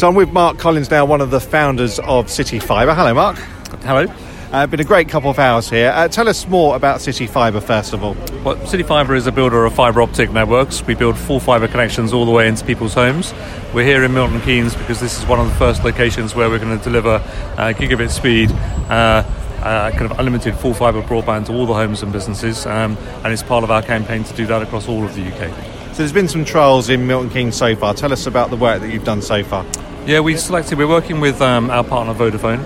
So 0.00 0.08
I'm 0.08 0.14
with 0.14 0.32
Mark 0.32 0.56
Collins 0.56 0.90
now, 0.90 1.04
one 1.04 1.20
of 1.20 1.30
the 1.30 1.40
founders 1.40 1.98
of 1.98 2.30
City 2.30 2.58
Fibre. 2.58 2.94
Hello, 2.94 3.12
Mark. 3.12 3.36
Hello. 3.82 4.06
Uh, 4.50 4.66
been 4.66 4.80
a 4.80 4.84
great 4.84 5.10
couple 5.10 5.28
of 5.28 5.38
hours 5.38 5.68
here. 5.68 5.92
Uh, 5.94 6.08
tell 6.08 6.26
us 6.26 6.48
more 6.48 6.74
about 6.74 7.02
City 7.02 7.26
Fibre 7.26 7.60
first 7.60 7.92
of 7.92 8.02
all. 8.02 8.16
Well, 8.42 8.66
City 8.66 8.82
Fibre 8.82 9.14
is 9.14 9.26
a 9.26 9.30
builder 9.30 9.66
of 9.66 9.74
fibre 9.74 10.00
optic 10.00 10.32
networks. 10.32 10.82
We 10.86 10.94
build 10.94 11.18
full 11.18 11.38
fibre 11.38 11.68
connections 11.68 12.14
all 12.14 12.24
the 12.24 12.30
way 12.30 12.48
into 12.48 12.64
people's 12.64 12.94
homes. 12.94 13.34
We're 13.74 13.84
here 13.84 14.02
in 14.02 14.14
Milton 14.14 14.40
Keynes 14.40 14.74
because 14.74 15.00
this 15.00 15.18
is 15.18 15.26
one 15.26 15.38
of 15.38 15.46
the 15.46 15.54
first 15.56 15.84
locations 15.84 16.34
where 16.34 16.48
we're 16.48 16.60
going 16.60 16.78
to 16.78 16.82
deliver 16.82 17.16
uh, 17.16 17.74
gigabit 17.76 18.08
speed. 18.08 18.50
Uh, 18.88 19.22
uh, 19.60 19.90
kind 19.90 20.10
of 20.10 20.18
unlimited 20.18 20.56
full 20.56 20.72
fibre 20.72 21.02
broadband 21.02 21.44
to 21.44 21.52
all 21.52 21.66
the 21.66 21.74
homes 21.74 22.02
and 22.02 22.10
businesses, 22.10 22.64
um, 22.64 22.96
and 23.22 23.34
it's 23.34 23.42
part 23.42 23.64
of 23.64 23.70
our 23.70 23.82
campaign 23.82 24.24
to 24.24 24.32
do 24.32 24.46
that 24.46 24.62
across 24.62 24.88
all 24.88 25.04
of 25.04 25.14
the 25.14 25.22
UK. 25.22 25.54
So 25.90 25.98
there's 25.98 26.14
been 26.14 26.28
some 26.28 26.46
trials 26.46 26.88
in 26.88 27.06
Milton 27.06 27.28
Keynes 27.28 27.54
so 27.56 27.76
far. 27.76 27.92
Tell 27.92 28.14
us 28.14 28.24
about 28.24 28.48
the 28.48 28.56
work 28.56 28.80
that 28.80 28.90
you've 28.90 29.04
done 29.04 29.20
so 29.20 29.44
far. 29.44 29.66
Yeah, 30.06 30.20
we 30.20 30.36
selected. 30.36 30.78
We're 30.78 30.88
working 30.88 31.20
with 31.20 31.42
um, 31.42 31.70
our 31.70 31.84
partner 31.84 32.14
Vodafone, 32.14 32.64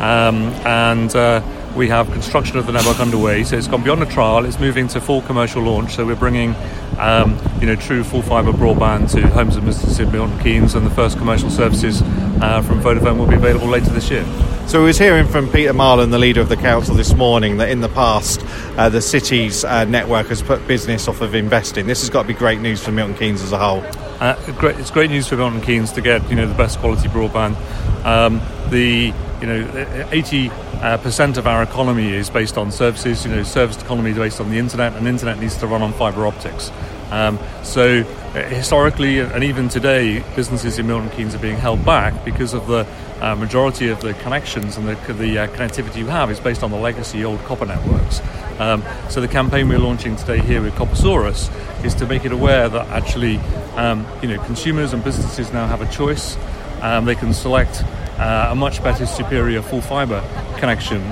um, 0.00 0.36
and 0.64 1.14
uh, 1.16 1.42
we 1.76 1.88
have 1.88 2.10
construction 2.12 2.58
of 2.58 2.66
the 2.66 2.72
network 2.72 3.00
underway. 3.00 3.42
So 3.42 3.56
it's 3.56 3.66
gone 3.66 3.82
beyond 3.82 4.04
a 4.04 4.06
trial. 4.06 4.44
It's 4.44 4.60
moving 4.60 4.86
to 4.88 5.00
full 5.00 5.20
commercial 5.22 5.62
launch. 5.62 5.96
So 5.96 6.06
we're 6.06 6.14
bringing, 6.14 6.54
um, 6.98 7.38
you 7.60 7.66
know, 7.66 7.74
true 7.74 8.04
full 8.04 8.22
fibre 8.22 8.52
broadband 8.52 9.10
to 9.12 9.28
homes 9.28 9.56
in 9.56 10.12
Milton 10.12 10.38
Keynes, 10.38 10.76
and 10.76 10.86
the 10.86 10.90
first 10.90 11.18
commercial 11.18 11.50
services 11.50 12.02
uh, 12.40 12.62
from 12.62 12.80
Vodafone 12.80 13.18
will 13.18 13.26
be 13.26 13.34
available 13.34 13.66
later 13.66 13.90
this 13.90 14.08
year. 14.08 14.24
So 14.68 14.78
we 14.80 14.86
was 14.86 14.98
hearing 14.98 15.26
from 15.26 15.50
Peter 15.50 15.74
Marland, 15.74 16.12
the 16.12 16.18
leader 16.18 16.40
of 16.40 16.48
the 16.48 16.56
council, 16.56 16.94
this 16.94 17.14
morning 17.14 17.56
that 17.56 17.68
in 17.68 17.80
the 17.80 17.88
past 17.88 18.42
uh, 18.78 18.88
the 18.88 19.02
city's 19.02 19.64
uh, 19.64 19.84
network 19.84 20.28
has 20.28 20.40
put 20.40 20.66
business 20.68 21.08
off 21.08 21.20
of 21.20 21.34
investing. 21.34 21.88
This 21.88 22.00
has 22.02 22.10
got 22.10 22.22
to 22.22 22.28
be 22.28 22.34
great 22.34 22.60
news 22.60 22.82
for 22.82 22.92
Milton 22.92 23.16
Keynes 23.16 23.42
as 23.42 23.50
a 23.50 23.58
whole. 23.58 24.05
Uh, 24.20 24.34
it's 24.78 24.90
great 24.90 25.10
news 25.10 25.28
for 25.28 25.36
Milton 25.36 25.60
Keynes 25.60 25.92
to 25.92 26.00
get 26.00 26.28
you 26.30 26.36
know 26.36 26.46
the 26.46 26.54
best 26.54 26.78
quality 26.78 27.06
broadband. 27.08 27.54
Um, 28.02 28.40
the 28.70 29.12
you 29.42 29.46
know 29.46 30.08
80 30.10 30.48
uh, 30.48 30.96
percent 30.98 31.36
of 31.36 31.46
our 31.46 31.62
economy 31.62 32.14
is 32.14 32.30
based 32.30 32.56
on 32.56 32.72
services. 32.72 33.26
You 33.26 33.32
know, 33.32 33.42
service 33.42 33.76
economy 33.82 34.12
is 34.12 34.16
based 34.16 34.40
on 34.40 34.50
the 34.50 34.58
internet, 34.58 34.94
and 34.94 35.06
internet 35.06 35.38
needs 35.38 35.58
to 35.58 35.66
run 35.66 35.82
on 35.82 35.92
fibre 35.92 36.26
optics. 36.26 36.70
Um, 37.10 37.38
so 37.62 38.00
uh, 38.00 38.42
historically 38.48 39.20
and 39.20 39.44
even 39.44 39.68
today, 39.68 40.24
businesses 40.34 40.78
in 40.78 40.86
Milton 40.86 41.10
Keynes 41.10 41.34
are 41.34 41.38
being 41.38 41.56
held 41.56 41.84
back 41.84 42.24
because 42.24 42.54
of 42.54 42.66
the 42.66 42.86
uh, 43.20 43.34
majority 43.36 43.88
of 43.88 44.00
the 44.00 44.14
connections 44.14 44.76
and 44.76 44.88
the, 44.88 45.12
the 45.14 45.38
uh, 45.38 45.46
connectivity 45.48 45.96
you 45.96 46.06
have 46.06 46.30
is 46.30 46.40
based 46.40 46.62
on 46.62 46.70
the 46.70 46.76
legacy 46.76 47.24
old 47.24 47.40
copper 47.44 47.66
networks. 47.66 48.20
Um, 48.58 48.82
so 49.10 49.20
the 49.20 49.28
campaign 49.28 49.68
we're 49.68 49.78
launching 49.78 50.16
today 50.16 50.38
here 50.38 50.62
with 50.62 50.74
Coppersaurus 50.74 51.50
is 51.84 51.94
to 51.96 52.06
make 52.06 52.24
it 52.24 52.32
aware 52.32 52.68
that 52.68 52.88
actually, 52.88 53.36
um, 53.76 54.06
you 54.22 54.28
know, 54.28 54.42
consumers 54.44 54.92
and 54.94 55.04
businesses 55.04 55.52
now 55.52 55.66
have 55.66 55.82
a 55.82 55.90
choice. 55.92 56.36
Um, 56.80 57.04
they 57.04 57.14
can 57.14 57.34
select 57.34 57.82
uh, 58.18 58.48
a 58.50 58.54
much 58.54 58.82
better, 58.82 59.04
superior 59.04 59.60
full 59.60 59.82
fibre 59.82 60.22
connection. 60.56 61.02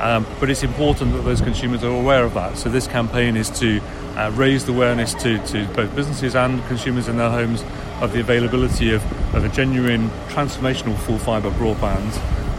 Um, 0.00 0.26
but 0.40 0.50
it's 0.50 0.62
important 0.62 1.12
that 1.12 1.22
those 1.22 1.40
consumers 1.40 1.84
are 1.84 1.94
aware 1.94 2.24
of 2.24 2.34
that. 2.34 2.58
So 2.58 2.68
this 2.68 2.86
campaign 2.86 3.36
is 3.36 3.48
to 3.60 3.80
uh, 4.16 4.30
raise 4.34 4.64
the 4.64 4.72
awareness 4.72 5.14
to, 5.14 5.38
to 5.46 5.66
both 5.68 5.94
businesses 5.94 6.34
and 6.34 6.64
consumers 6.66 7.08
in 7.08 7.16
their 7.16 7.30
homes 7.30 7.64
of 8.00 8.12
the 8.12 8.20
availability 8.20 8.92
of, 8.92 9.02
of 9.34 9.44
a 9.44 9.48
genuine 9.48 10.10
transformational 10.28 10.96
full 10.98 11.18
fibre 11.18 11.50
broadband. 11.50 12.12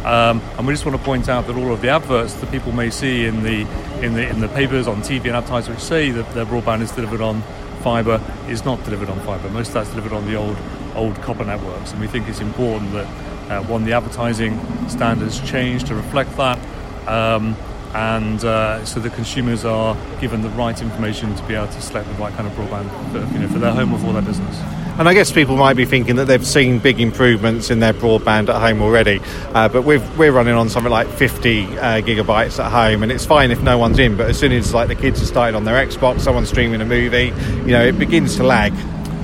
Um, 0.06 0.40
and 0.58 0.68
we 0.68 0.74
just 0.74 0.86
want 0.86 0.98
to 0.98 1.04
point 1.04 1.30
out 1.30 1.48
that 1.48 1.56
all 1.56 1.74
of 1.74 1.82
the 1.82 1.90
adverts 1.90 2.36
that 2.36 2.52
people 2.52 2.72
may 2.72 2.92
see 2.92 3.26
in 3.26 3.42
the 3.42 3.62
in 4.04 4.14
the 4.14 4.30
in 4.30 4.40
the 4.40 4.48
papers, 4.50 4.88
on 4.88 5.02
TV, 5.02 5.26
and 5.26 5.36
advertising 5.36 5.74
which 5.74 5.84
say 5.84 6.12
that 6.12 6.32
their 6.36 6.46
broadband 6.46 6.82
is 6.82 6.92
delivered 6.92 7.22
on 7.22 7.42
fibre 7.82 8.22
is 8.48 8.64
not 8.66 8.84
delivered 8.84 9.10
on 9.10 9.20
fibre. 9.22 9.50
Most 9.50 9.70
of 9.70 9.74
that's 9.76 9.90
delivered 9.90 10.14
on 10.14 10.26
the 10.28 10.36
old 10.36 10.58
old 10.94 11.16
copper 11.24 11.44
networks, 11.44 11.92
and 11.92 12.00
we 12.00 12.08
think 12.08 12.28
it's 12.28 12.40
important 12.40 12.92
that 12.94 13.08
uh, 13.50 13.64
one 13.64 13.84
the 13.84 13.94
advertising 13.94 14.60
standards 14.90 15.40
change 15.50 15.84
to 15.86 15.96
reflect 15.96 16.36
that. 16.38 16.60
Um, 17.08 17.56
and 17.94 18.44
uh, 18.44 18.84
so 18.84 19.00
the 19.00 19.10
consumers 19.10 19.64
are 19.64 19.96
given 20.20 20.42
the 20.42 20.50
right 20.50 20.80
information 20.82 21.34
to 21.36 21.44
be 21.44 21.56
able 21.56 21.68
to 21.68 21.82
select 21.82 22.08
the 22.10 22.14
right 22.16 22.34
kind 22.34 22.46
of 22.46 22.54
broadband 22.54 22.90
for, 23.12 23.34
you 23.34 23.40
know, 23.40 23.48
for 23.48 23.60
their 23.60 23.72
home 23.72 23.94
or 23.94 24.00
for 24.00 24.12
their 24.12 24.22
business. 24.22 24.60
And 24.98 25.08
I 25.08 25.14
guess 25.14 25.32
people 25.32 25.56
might 25.56 25.76
be 25.76 25.86
thinking 25.86 26.18
that 26.18 26.26
they've 26.26 26.46
seen 26.46 26.80
big 26.80 27.00
improvements 27.00 27.70
in 27.70 27.80
their 27.80 27.94
broadband 27.94 28.50
at 28.50 28.62
home 28.62 28.82
already, 28.82 29.22
uh, 29.54 29.70
but 29.70 29.84
we 29.84 29.98
are 29.98 30.32
running 30.32 30.56
on 30.56 30.70
something 30.70 30.92
like 30.92 31.08
50 31.08 31.66
uh, 31.66 32.02
gigabytes 32.02 32.64
at 32.64 32.72
home, 32.72 33.04
and 33.04 33.12
it's 33.12 33.26
fine 33.26 33.52
if 33.52 33.62
no 33.62 33.78
one's 33.78 34.00
in. 34.00 34.18
But 34.18 34.30
as 34.30 34.40
soon 34.40 34.52
as 34.52 34.74
like 34.74 34.88
the 34.90 34.96
kids 34.96 35.22
are 35.22 35.26
starting 35.26 35.56
on 35.56 35.64
their 35.64 35.86
Xbox, 35.86 36.22
someone's 36.22 36.50
streaming 36.50 36.82
a 36.82 36.86
movie, 36.86 37.34
you 37.60 37.72
know, 37.72 37.84
it 37.84 37.98
begins 37.98 38.36
to 38.38 38.44
lag. 38.44 38.74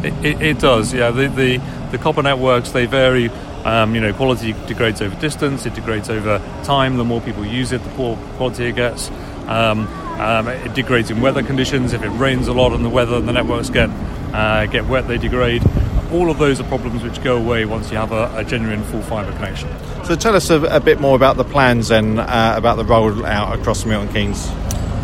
It, 0.04 0.14
it, 0.26 0.42
it 0.42 0.60
does, 0.60 0.94
yeah. 0.94 1.12
The, 1.12 1.28
the 1.28 1.62
the 1.92 1.98
copper 1.98 2.24
networks 2.24 2.72
they 2.72 2.86
vary 2.86 3.30
um, 3.66 3.94
you 3.96 4.02
know, 4.02 4.14
quality 4.14 4.54
degrades 4.68 5.02
over 5.02 5.20
distance, 5.20 5.66
it 5.66 5.74
degrades 5.74 6.10
over 6.10 6.40
time. 6.64 6.98
The 6.98 7.04
more 7.04 7.22
people 7.22 7.46
use 7.46 7.72
it, 7.72 7.84
the 7.84 7.90
poor 7.92 8.18
quality 8.38 8.66
it 8.66 8.76
gets. 8.76 9.10
Um, 9.48 9.88
um, 10.20 10.48
it 10.48 10.74
degrades 10.74 11.10
in 11.10 11.22
weather 11.22 11.44
conditions. 11.44 11.94
If 11.94 12.04
it 12.04 12.10
rains 12.10 12.48
a 12.48 12.54
lot 12.54 12.74
and 12.74 12.86
the 12.86 12.90
weather 12.90 13.16
and 13.16 13.28
the 13.28 13.34
networks 13.34 13.70
get 13.70 13.90
uh, 14.34 14.66
get 14.68 14.86
wet, 14.86 15.08
they 15.08 15.18
degrade. 15.18 15.64
All 16.12 16.30
of 16.30 16.38
those 16.38 16.60
are 16.60 16.64
problems 16.66 17.04
which 17.04 17.24
go 17.24 17.38
away 17.38 17.66
once 17.66 17.90
you 17.90 17.98
have 17.98 18.12
a, 18.12 18.32
a 18.36 18.44
genuine 18.44 18.84
full 18.84 19.02
fibre 19.02 19.32
connection. 19.32 19.70
So 20.04 20.16
tell 20.16 20.36
us 20.36 20.50
a, 20.50 20.62
a, 20.64 20.80
bit 20.80 21.00
more 21.00 21.16
about 21.16 21.38
the 21.38 21.46
plans 21.46 21.90
and 21.90 22.20
uh, 22.20 22.54
about 22.58 22.76
the 22.76 22.84
rollout 22.84 23.58
across 23.58 23.86
Milton 23.86 24.14
Keynes. 24.14 24.50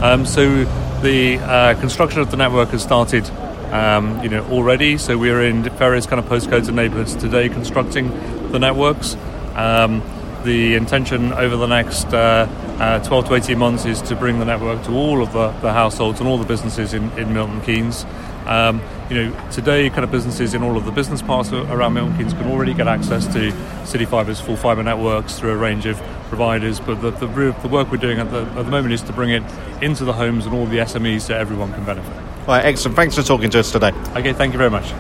Um, 0.02 0.26
so 0.26 0.66
the 1.02 1.38
uh, 1.40 1.80
construction 1.80 2.20
of 2.20 2.30
the 2.30 2.38
network 2.38 2.70
has 2.70 2.84
started 2.84 3.30
um, 3.72 4.24
you 4.24 4.30
know, 4.30 4.44
already. 4.46 4.98
So 4.98 5.18
we're 5.18 5.44
in 5.44 5.64
various 5.64 6.06
kind 6.06 6.20
of 6.20 6.26
postcodes 6.26 6.68
and 6.68 6.76
neighbourhoods 6.76 7.16
today 7.16 7.50
constructing 7.50 8.10
the 8.52 8.60
networks. 8.60 9.16
Um, 9.56 10.02
the 10.44 10.76
intention 10.76 11.34
over 11.34 11.58
the 11.58 11.68
next 11.68 12.06
uh, 12.14 12.48
uh, 12.80 13.04
12 13.04 13.28
to 13.28 13.36
18 13.36 13.58
months 13.58 13.86
is 13.86 14.02
to 14.04 14.16
bring 14.16 14.40
the 14.40 14.46
network 14.46 14.84
to 14.86 14.92
all 14.92 15.22
of 15.22 15.34
the, 15.34 15.50
the 15.62 15.74
households 15.74 16.20
and 16.20 16.30
all 16.30 16.38
the 16.38 16.46
businesses 16.46 16.94
in, 16.94 17.12
in 17.18 17.34
Milton 17.34 17.62
Keynes. 17.62 18.06
Um, 18.46 18.82
you 19.10 19.16
know, 19.16 19.50
today, 19.52 19.90
kind 19.90 20.06
of 20.06 20.12
businesses 20.12 20.54
in 20.54 20.64
all 20.64 20.78
of 20.78 20.86
the 20.86 20.92
business 20.92 21.22
parts 21.22 21.52
around 21.52 21.94
Milton 21.96 22.16
Keynes 22.18 22.34
can 22.34 22.50
already 22.50 22.74
get 22.74 22.88
access 22.88 23.28
to 23.34 23.52
City 23.86 24.06
Fibre's 24.06 24.40
full 24.40 24.56
fibre 24.56 24.84
networks 24.84 25.38
through 25.38 25.52
a 25.52 25.58
range 25.58 25.86
of 25.86 25.98
providers. 26.30 26.80
But 26.80 27.02
the, 27.02 27.12
the, 27.12 27.28
the 27.28 27.68
work 27.68 27.92
we're 27.92 27.98
doing 27.98 28.20
at 28.20 28.32
the, 28.32 28.42
at 28.42 28.66
the 28.66 28.72
moment 28.72 28.94
is 28.94 29.02
to 29.04 29.14
bring 29.14 29.32
it 29.32 29.44
into 29.82 30.06
the 30.06 30.14
homes 30.14 30.46
and 30.46 30.56
all 30.56 30.66
the 30.66 30.78
SMEs 30.78 31.22
so 31.22 31.36
everyone 31.36 31.74
can 31.74 31.84
benefit. 31.84 32.27
Right, 32.48 32.64
excellent. 32.64 32.96
Thanks 32.96 33.16
for 33.16 33.24
talking 33.24 33.50
to 33.50 33.60
us 33.60 33.72
today. 33.72 33.92
Okay, 34.16 34.32
thank 34.32 34.54
you 34.54 34.58
very 34.58 34.70
much. 34.70 34.94